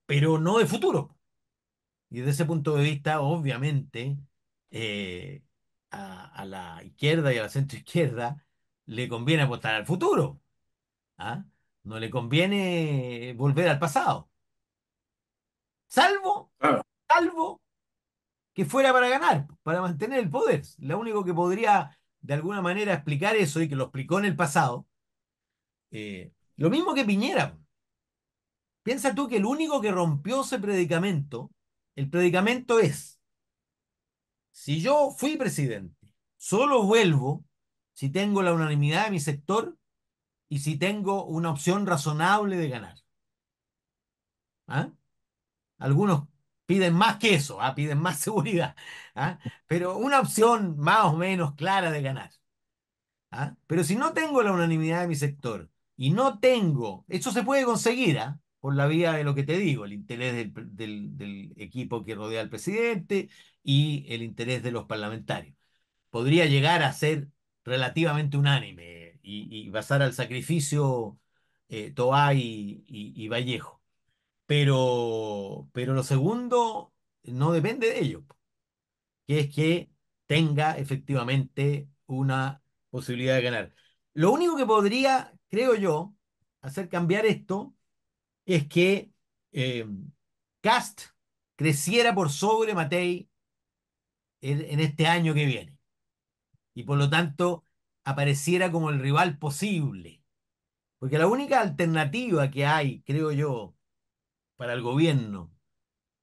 [0.06, 1.16] pero no de futuro.
[2.10, 4.18] Y desde ese punto de vista, obviamente,
[4.70, 5.42] eh,
[5.90, 8.44] a, la izquierda y a la centro izquierda
[8.86, 10.40] le conviene apostar al futuro.
[11.18, 11.44] ¿ah?
[11.84, 14.30] No le conviene volver al pasado.
[15.88, 16.50] Salvo,
[17.08, 17.60] salvo
[18.54, 20.62] que fuera para ganar, para mantener el poder.
[20.78, 24.36] Lo único que podría de alguna manera explicar eso y que lo explicó en el
[24.36, 24.86] pasado,
[25.90, 27.58] eh, lo mismo que Piñera.
[28.82, 31.50] Piensa tú que el único que rompió ese predicamento,
[31.94, 33.20] el predicamento es
[34.52, 35.96] si yo fui presidente,
[36.36, 37.44] solo vuelvo
[37.94, 39.76] si tengo la unanimidad de mi sector
[40.48, 42.98] y si tengo una opción razonable de ganar.
[44.66, 44.92] ¿Ah?
[45.78, 46.28] Algunos
[46.66, 47.74] piden más que eso, ¿ah?
[47.74, 48.76] piden más seguridad,
[49.14, 49.38] ¿ah?
[49.66, 52.30] pero una opción más o menos clara de ganar.
[53.30, 53.56] ¿ah?
[53.66, 57.64] Pero si no tengo la unanimidad de mi sector y no tengo, eso se puede
[57.64, 58.40] conseguir ¿ah?
[58.60, 62.40] por la vía de lo que te digo, el interés del, del, equipo que rodea
[62.40, 63.28] al presidente
[63.62, 65.56] y el interés de los parlamentarios.
[66.10, 67.28] Podría llegar a ser
[67.64, 71.18] relativamente unánime y, pasar al sacrificio
[71.68, 73.81] eh, Toá y, y Vallejo.
[74.54, 78.26] Pero, pero lo segundo no depende de ello,
[79.26, 79.90] que es que
[80.26, 83.74] tenga efectivamente una posibilidad de ganar.
[84.12, 86.14] Lo único que podría, creo yo,
[86.60, 87.74] hacer cambiar esto
[88.44, 89.10] es que
[89.52, 89.86] eh,
[90.60, 91.00] Cast
[91.56, 93.30] creciera por sobre Matei
[94.42, 95.78] en, este año que viene
[96.74, 97.64] y por lo tanto
[98.04, 100.22] apareciera como el rival posible.
[100.98, 103.76] Porque la única alternativa que hay, creo yo,
[104.62, 105.52] para el gobierno,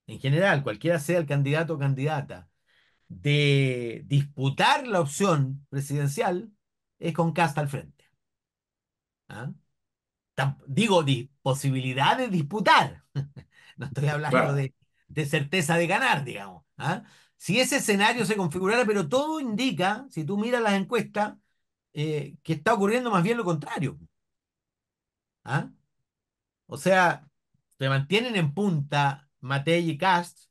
[0.06, 2.48] en general, cualquiera sea el candidato o candidata,
[3.06, 6.50] de disputar la opción presidencial,
[6.98, 8.10] es con Casta al frente.
[9.28, 9.52] ¿Ah?
[10.66, 11.04] Digo,
[11.42, 13.04] posibilidad de disputar.
[13.76, 14.54] no estoy hablando claro.
[14.54, 14.74] de,
[15.08, 16.64] de, certeza de ganar, digamos.
[16.78, 17.04] ¿Ah?
[17.36, 21.36] Si ese escenario se configurara, pero todo indica, si tú miras las encuestas,
[21.92, 23.98] eh, que está ocurriendo más bien lo contrario.
[25.44, 25.70] ¿Ah?
[26.66, 27.29] O sea,
[27.80, 30.50] se mantienen en punta Matei y Cast.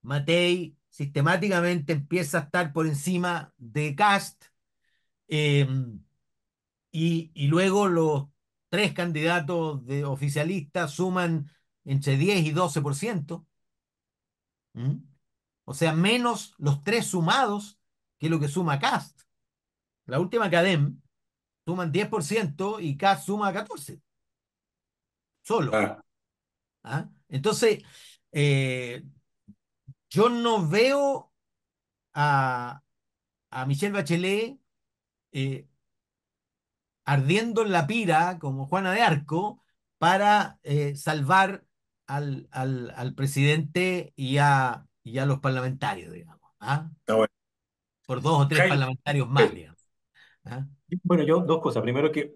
[0.00, 4.46] Matei sistemáticamente empieza a estar por encima de Cast.
[5.26, 5.68] Eh,
[6.90, 8.28] y, y, luego los
[8.70, 11.50] tres candidatos de oficialistas suman
[11.84, 13.46] entre 10 y 12%.
[14.72, 15.02] ¿Mm?
[15.66, 17.78] O sea, menos los tres sumados
[18.16, 19.20] que lo que suma Cast.
[20.06, 20.98] La última cadem
[21.66, 24.00] suman 10% y Cast suma 14%.
[25.42, 25.72] Solo.
[25.74, 26.02] Ah.
[26.82, 27.08] ¿Ah?
[27.28, 27.82] Entonces,
[28.32, 29.02] eh,
[30.10, 31.32] yo no veo
[32.14, 32.82] a,
[33.50, 34.58] a Michelle Bachelet
[35.32, 35.66] eh,
[37.04, 39.62] ardiendo en la pira como Juana de Arco
[39.98, 41.64] para eh, salvar
[42.06, 46.50] al, al, al, presidente y a, y a los parlamentarios, digamos.
[46.60, 46.90] ¿ah?
[47.06, 47.26] Bueno.
[48.06, 48.70] Por dos o tres Jaime.
[48.70, 49.82] parlamentarios más, digamos.
[50.44, 50.66] ¿ah?
[51.02, 51.82] Bueno, yo dos cosas.
[51.82, 52.34] Primero que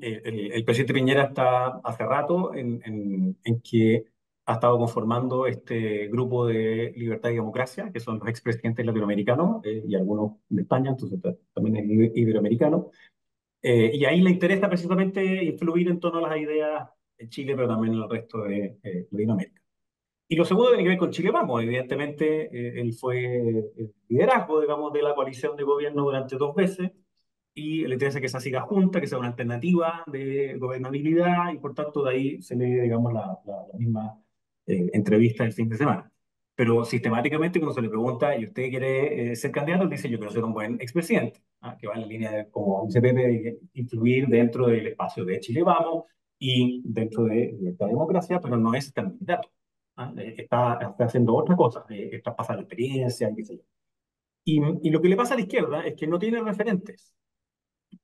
[0.00, 4.04] el, el, presidente Piñera está hace rato en, en, en, que
[4.46, 9.82] ha estado conformando este grupo de libertad y democracia, que son los expresidentes latinoamericanos eh,
[9.86, 11.18] y algunos de España, entonces
[11.54, 12.90] también es iberoamericano.
[13.62, 17.68] Eh, y ahí le interesa precisamente influir en torno a las ideas en Chile, pero
[17.68, 19.62] también en el resto de eh, Latinoamérica.
[20.28, 21.62] Y lo segundo tiene que ver con Chile Vamos.
[21.62, 23.24] Evidentemente, eh, él fue
[23.76, 26.92] el liderazgo, digamos, de la coalición de gobierno durante dos veces
[27.54, 31.74] y le interesa que esa siga junta, que sea una alternativa de gobernabilidad y por
[31.74, 34.20] tanto de ahí se le, digamos, la, la, la misma
[34.66, 36.10] eh, entrevista el fin de semana.
[36.56, 39.84] Pero sistemáticamente cuando se le pregunta, ¿y usted quiere eh, ser candidato?
[39.84, 41.76] Él dice, yo quiero ser un buen expresidente, ¿ah?
[41.76, 45.62] que va en la línea de, como dice de influir dentro del espacio de Chile
[45.64, 46.04] Vamos
[46.38, 49.50] y dentro de esta democracia, pero no es candidato.
[49.96, 50.12] ¿ah?
[50.16, 53.62] Eh, está, está, haciendo otra cosa, eh, está pasando experiencia, y qué sé yo.
[54.44, 57.14] Y, y lo que le pasa a la izquierda es que no tiene referentes.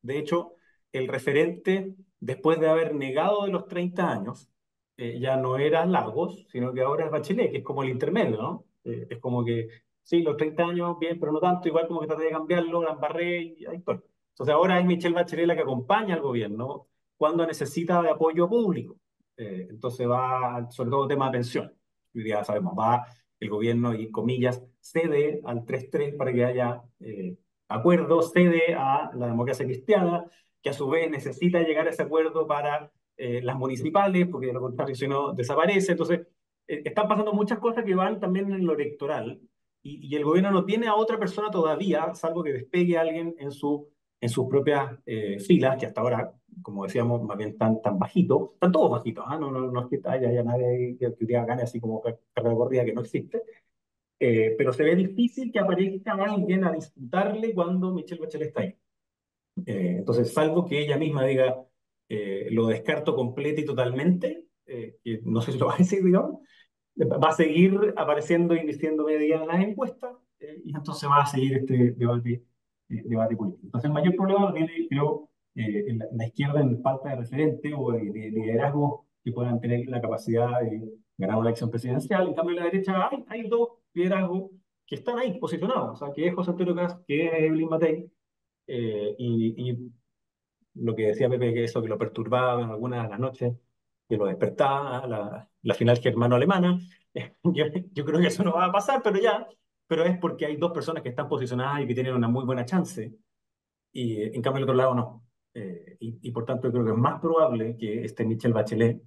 [0.03, 0.55] De hecho,
[0.92, 4.48] el referente, después de haber negado de los 30 años,
[4.96, 8.37] eh, ya no era Lagos, sino que ahora es Bachelet, que es como el intermedio,
[8.42, 8.66] ¿no?
[8.85, 9.68] Eh, es como que,
[10.03, 13.42] sí, los 30 años, bien, pero no tanto, igual como que traté de cambiarlo, Lambarré
[13.59, 14.05] y ahí todo.
[14.31, 18.96] Entonces ahora es Michelle Bachelet la que acompaña al gobierno cuando necesita de apoyo público.
[19.37, 21.72] Eh, entonces va, sobre todo tema de pensión.
[22.14, 23.07] Hoy día sabemos, va
[23.38, 27.37] el gobierno y comillas, cede al 3-3 para que haya eh,
[27.71, 30.25] acuerdo, cede a la democracia cristiana,
[30.63, 34.53] que a su vez necesita llegar a ese acuerdo para eh, las municipales, porque de
[34.53, 35.93] lo contrario si no desaparece.
[35.93, 36.21] Entonces,
[36.67, 39.41] eh, están pasando muchas cosas que van también en lo electoral
[39.83, 43.35] y, y, el gobierno no tiene a otra persona todavía, salvo que despegue a alguien
[43.39, 43.89] en, su,
[44.21, 48.51] en sus propias eh, filas, que hasta ahora, como decíamos, más bien tan, tan bajitos,
[48.55, 49.39] están todos bajitos, ¿ah?
[49.39, 52.85] no, no, no, es que haya, haya nadie que, que gane así como carrera corrida
[52.85, 53.43] que no existe.
[54.21, 58.77] Eh, pero se ve difícil que aparezca alguien a disputarle cuando Michelle Bachelet está ahí.
[59.67, 61.57] Eh, entonces, salvo que ella misma diga,
[62.09, 66.05] eh, lo descarto completo y totalmente, eh, que no sé si lo va a decir,
[66.05, 66.41] digamos,
[67.01, 71.27] va a seguir apareciendo y diciendo media en las encuestas, eh, y entonces va a
[71.27, 72.45] seguir este debate,
[72.89, 73.67] eh, debate político.
[73.67, 77.17] Entonces el mayor problema lo tiene, creo, en la, en, la, izquierda en falta de
[77.17, 82.29] referente o de, de, liderazgo que puedan tener la capacidad de ganar una elección presidencial.
[82.29, 84.50] En cambio, en la derecha hay, hay dos liderazgos
[84.87, 88.11] que están ahí posicionados, o sea, que es José Antonio Caz, que es Evelyn Matei,
[88.66, 89.92] y, y
[90.74, 93.55] lo que decía Pepe, que eso que lo perturbaba en algunas de las noches,
[94.09, 96.81] que lo despertaba la, la final germano-alemana.
[97.42, 99.48] Yo, yo creo que eso no va a pasar, pero ya,
[99.88, 102.64] pero es porque hay dos personas que están posicionadas y que tienen una muy buena
[102.64, 103.12] chance,
[103.92, 105.26] y en cambio el otro lado no.
[105.55, 109.03] Eh, y, y, por tanto creo que es más probable que esté Michelle Bachelet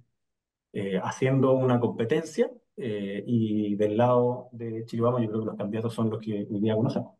[0.74, 5.94] eh, haciendo una competencia eh, y del lado de Chiribama yo creo que los candidatos
[5.94, 7.12] son los que hoy día conocemos.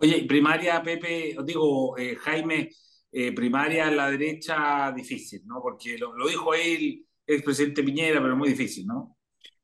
[0.00, 2.70] Oye, primaria, Pepe, digo, eh, Jaime,
[3.10, 5.60] eh, primaria a la derecha difícil, ¿no?
[5.60, 9.16] Porque lo, lo dijo él, el presidente Piñera, pero muy difícil, ¿no?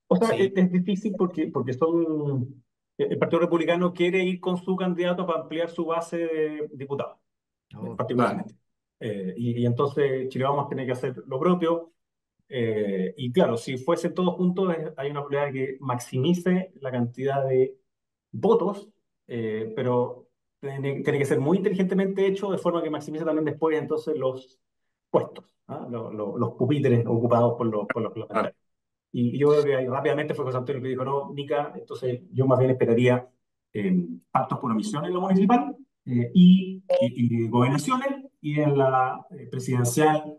[0.06, 0.42] O sea, sí.
[0.42, 2.62] es, es, difícil porque, porque son...
[2.96, 7.18] El Partido Republicano quiere ir con su candidato para ampliar su base de diputados,
[7.76, 8.54] oh, particularmente.
[9.00, 11.92] Eh, y, y, entonces Chile Vamos tiene que hacer lo propio.
[12.48, 17.46] Eh, y claro, si fuesen todos juntos, hay una probabilidad de que maximice la cantidad
[17.46, 17.76] de
[18.32, 18.88] votos,
[19.26, 20.28] eh, pero
[20.60, 24.58] tiene, tiene, que ser muy inteligentemente hecho de forma que maximice también después entonces los
[25.10, 25.86] puestos, ¿ah?
[25.90, 28.56] los, los, los, pupitres ocupados por los, por los parlamentarios.
[29.12, 32.46] Y yo creo que ahí rápidamente fue José Antonio que dijo, no, Nica, entonces yo
[32.46, 33.28] más bien esperaría
[33.72, 35.76] eh, pactos por omisión en lo municipal
[36.06, 40.38] eh, y, y, y, gobernaciones y en la eh, presidencial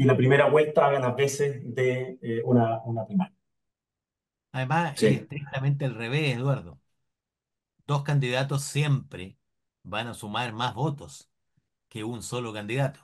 [0.00, 3.36] y la primera vuelta haga las veces de eh, una, una primaria.
[4.50, 5.08] Además, sí.
[5.08, 6.80] es estrictamente al revés, Eduardo.
[7.86, 9.36] Dos candidatos siempre
[9.82, 11.28] van a sumar más votos
[11.90, 13.00] que un solo candidato.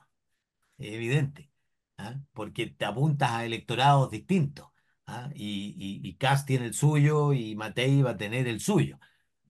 [0.79, 1.51] Es evidente,
[1.99, 2.15] ¿ah?
[2.33, 4.69] porque te apuntas a electorados distintos.
[5.05, 5.29] ¿ah?
[5.35, 8.99] Y, y, y Kass tiene el suyo y Matei va a tener el suyo.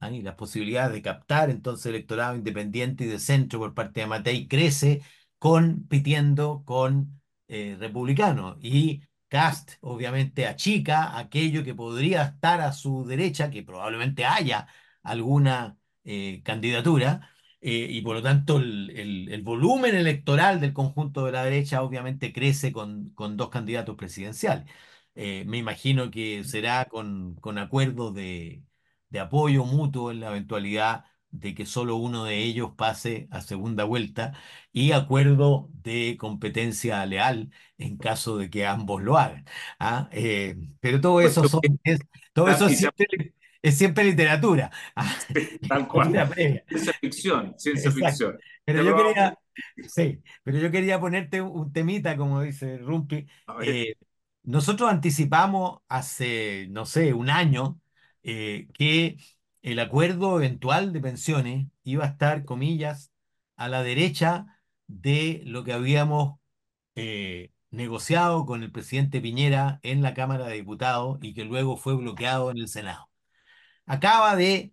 [0.01, 0.11] ¿ah?
[0.11, 4.49] Y las posibilidades de captar entonces electorado independiente y de centro por parte de Matei
[4.49, 5.01] crece
[5.39, 7.16] compitiendo con
[7.47, 8.57] eh, republicanos.
[8.61, 14.67] Y Cast obviamente achica aquello que podría estar a su derecha, que probablemente haya
[15.03, 17.29] alguna eh, candidatura,
[17.61, 22.31] eh, y por lo tanto el, el, volumen electoral del conjunto de la derecha obviamente
[22.33, 24.65] crece con, con dos candidatos presidenciales.
[25.15, 28.63] Me imagino que será con, con acuerdos de,
[29.09, 31.05] de, apoyo mutuo en la eventualidad
[31.39, 34.33] de que solo uno de ellos pase a segunda vuelta
[34.71, 39.45] y acuerdo de competencia leal en caso de que ambos lo hagan.
[39.79, 40.09] ¿ah?
[40.11, 41.99] Eh, pero todo eso, son, es,
[42.33, 44.71] todo eso siempre, es siempre literatura.
[45.67, 46.11] Tal cual.
[46.67, 48.07] Ciencia ficción, ciencia Exacto.
[48.07, 48.39] ficción.
[48.65, 49.39] Pero yo quería,
[49.87, 53.27] sí, pero yo quería ponerte un temita, como dice Rumpi.
[53.63, 53.95] Eh,
[54.43, 57.79] nosotros anticipamos hace, no sé, un año
[58.23, 59.17] eh, que
[59.71, 63.11] el acuerdo eventual de pensiones iba a estar, comillas,
[63.57, 66.39] a la derecha de lo que habíamos
[66.95, 71.97] eh, negociado con el presidente Piñera en la Cámara de Diputados y que luego fue
[71.97, 73.09] bloqueado en el Senado.
[73.85, 74.71] Acaba de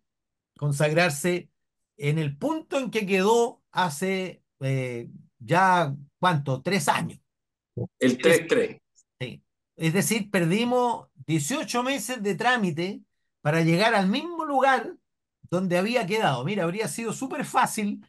[0.56, 1.50] consagrarse
[1.96, 5.08] en el punto en que quedó hace eh,
[5.40, 6.62] ya, ¿cuánto?
[6.62, 7.18] Tres años.
[7.98, 8.80] El 3-3.
[9.18, 9.42] Sí.
[9.74, 13.02] Es decir, perdimos 18 meses de trámite
[13.44, 14.96] para llegar al mismo lugar
[15.50, 16.44] donde había quedado.
[16.46, 18.02] Mira, habría sido súper fácil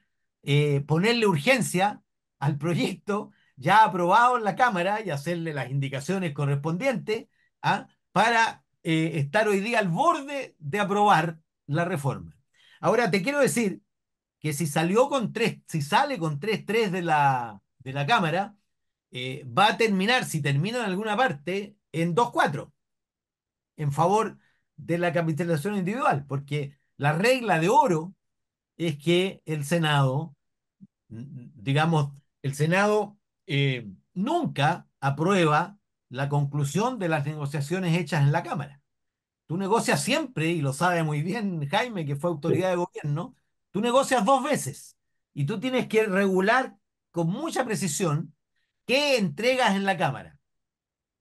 [0.43, 2.01] eh, ponerle urgencia
[2.39, 7.27] al proyecto ya aprobado en la Cámara y hacerle las indicaciones correspondientes
[7.61, 7.89] ¿ah?
[8.13, 12.37] para eh, estar hoy día al borde de aprobar la reforma.
[12.79, 13.81] Ahora, te quiero decir
[14.39, 18.55] que si salió con tres, si sale con 3-3 de la, de la Cámara,
[19.11, 22.71] eh, va a terminar, si termina en alguna parte, en 2-4,
[23.75, 24.37] en favor
[24.77, 28.13] de la capitalización individual, porque la regla de oro
[28.77, 30.35] es que el Senado,
[31.07, 35.77] digamos, el Senado eh, nunca aprueba
[36.09, 38.81] la conclusión de las negociaciones hechas en la Cámara.
[39.47, 43.35] Tú negocias siempre, y lo sabe muy bien Jaime, que fue autoridad de gobierno,
[43.71, 44.97] tú negocias dos veces
[45.33, 46.75] y tú tienes que regular
[47.11, 48.33] con mucha precisión
[48.85, 50.39] qué entregas en la Cámara.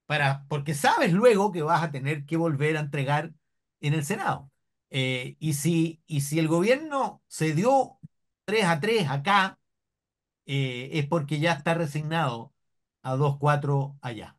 [0.05, 3.33] Para, porque sabes luego que vas a tener que volver a entregar
[3.87, 4.51] en el Senado.
[4.89, 7.97] Eh, y, si, y si el gobierno se dio
[8.45, 9.59] 3 a 3 acá,
[10.45, 12.53] eh, es porque ya está resignado
[13.01, 14.37] a 2-4 allá.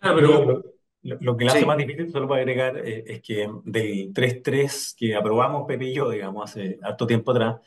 [0.00, 0.64] Ah, pero lo,
[1.02, 1.66] lo, lo que le hace sí.
[1.66, 6.10] más difícil, solo para agregar, eh, es que del 3-3 que aprobamos Pepe y yo,
[6.10, 7.60] digamos, hace harto tiempo atrás,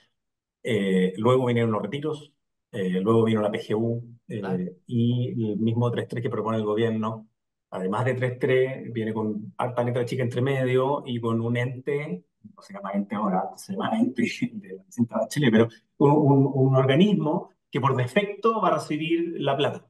[0.64, 2.34] eh, luego vinieron los retiros,
[2.72, 4.64] eh, luego vino la PGU claro.
[4.86, 7.28] y el mismo 3-3 que propone el gobierno
[7.72, 12.61] además de 3-3, viene con harta letra chica entre medio y con un ente, no
[12.61, 15.67] se llama ente ahora, se llama ente de la Presidenta de Chile, pero
[15.97, 19.88] un, un, un, organismo que por defecto va a recibir la plata,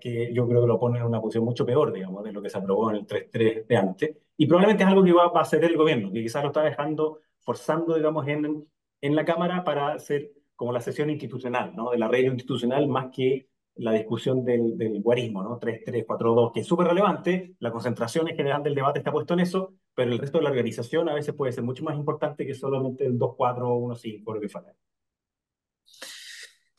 [0.00, 2.48] que yo creo que lo pone en una posición mucho peor, digamos, de lo que
[2.48, 5.42] se aprobó en el 3-3 de antes, y probablemente es algo que va, va a
[5.42, 8.66] hacer el gobierno, que quizás lo está dejando, forzando, digamos, en,
[9.00, 11.90] en la Cámara para hacer como la sesión institucional, ¿no?
[11.90, 15.58] De la regla institucional más que la discusión del, guarismo, ¿no?
[15.58, 19.74] 3-3-4-2, que es súper relevante, la concentración en general del debate está puesto en eso,
[19.94, 23.04] pero el resto de la organización a veces puede ser mucho más importante que solamente
[23.04, 24.72] el 2-4-1-5, lo que fuera.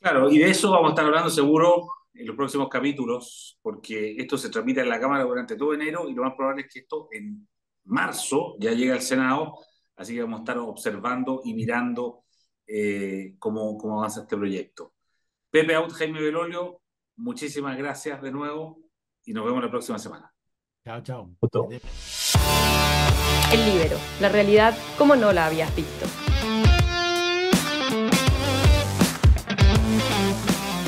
[0.00, 4.38] Claro, y de eso vamos a estar hablando seguro en los próximos capítulos, porque esto
[4.38, 7.08] se transmite en la Cámara durante todo enero y lo más probable es que esto
[7.12, 7.46] en
[7.84, 9.58] marzo ya llegue al Senado,
[9.96, 12.24] así que vamos a estar observando y mirando
[12.66, 14.94] eh, cómo, cómo avanza este proyecto.
[15.50, 16.80] Pepe Out, Jaime Belolio,
[17.16, 18.78] muchísimas gracias de nuevo
[19.24, 20.32] y nos vemos la próxima semana.
[20.84, 21.30] Chao, chao.
[23.52, 26.06] El libero, la realidad como no la habías visto.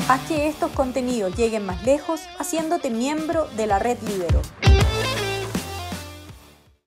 [0.07, 4.41] Haz que estos contenidos lleguen más lejos haciéndote miembro de la red Libero.